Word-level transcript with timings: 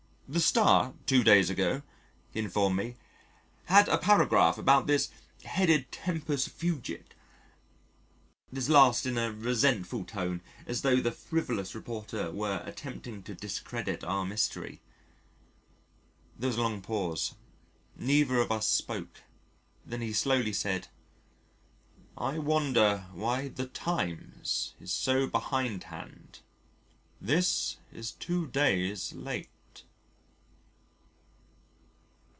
"The 0.33 0.39
Star, 0.39 0.93
two 1.05 1.25
days 1.25 1.49
ago," 1.49 1.81
he 2.31 2.39
informed 2.39 2.77
me, 2.77 2.95
"had 3.65 3.89
a 3.89 3.97
paragraph 3.97 4.57
about 4.57 4.87
this 4.87 5.09
headed 5.43 5.91
'Tempus 5.91 6.47
fugit'" 6.47 7.13
this 8.49 8.69
last 8.69 9.05
in 9.05 9.17
a 9.17 9.33
resentful 9.33 10.05
tone 10.05 10.39
as 10.65 10.83
tho' 10.83 11.01
the 11.01 11.11
frivolous 11.11 11.75
reporter 11.75 12.31
were 12.31 12.63
attempting 12.65 13.23
to 13.23 13.35
discredit 13.35 14.05
our 14.05 14.23
mystery. 14.25 14.79
There 16.39 16.47
was 16.47 16.55
a 16.57 16.61
long 16.61 16.79
pause. 16.81 17.33
Neither 17.97 18.37
of 18.39 18.53
us 18.53 18.69
spoke. 18.69 19.23
Then 19.85 19.99
he 19.99 20.13
slowly 20.13 20.53
said: 20.53 20.87
"I 22.17 22.37
wonder 22.37 23.07
why 23.11 23.49
The 23.49 23.67
Times 23.67 24.75
is 24.79 24.93
so 24.93 25.27
behindhand. 25.27 26.39
This 27.19 27.75
is 27.91 28.11
two 28.13 28.47
days 28.47 29.11
late." 29.11 29.49